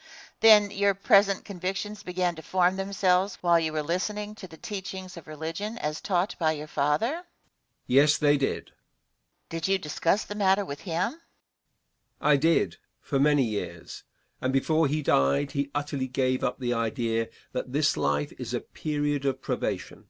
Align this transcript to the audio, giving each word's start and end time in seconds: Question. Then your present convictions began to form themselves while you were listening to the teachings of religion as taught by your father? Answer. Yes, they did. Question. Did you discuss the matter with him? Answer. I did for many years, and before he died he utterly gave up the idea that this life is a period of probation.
Question. 0.00 0.38
Then 0.40 0.78
your 0.78 0.94
present 0.94 1.44
convictions 1.44 2.02
began 2.02 2.34
to 2.36 2.40
form 2.40 2.76
themselves 2.76 3.34
while 3.42 3.60
you 3.60 3.70
were 3.74 3.82
listening 3.82 4.34
to 4.36 4.48
the 4.48 4.56
teachings 4.56 5.18
of 5.18 5.26
religion 5.26 5.76
as 5.76 6.00
taught 6.00 6.34
by 6.38 6.52
your 6.52 6.66
father? 6.66 7.16
Answer. 7.16 7.26
Yes, 7.86 8.16
they 8.16 8.38
did. 8.38 8.60
Question. 8.70 8.76
Did 9.50 9.68
you 9.68 9.76
discuss 9.76 10.24
the 10.24 10.34
matter 10.34 10.64
with 10.64 10.80
him? 10.80 11.04
Answer. 11.12 11.20
I 12.22 12.36
did 12.38 12.76
for 13.02 13.18
many 13.18 13.42
years, 13.44 14.04
and 14.40 14.54
before 14.54 14.86
he 14.86 15.02
died 15.02 15.50
he 15.52 15.70
utterly 15.74 16.08
gave 16.08 16.42
up 16.42 16.58
the 16.60 16.72
idea 16.72 17.28
that 17.52 17.72
this 17.74 17.94
life 17.94 18.32
is 18.38 18.54
a 18.54 18.60
period 18.60 19.26
of 19.26 19.42
probation. 19.42 20.06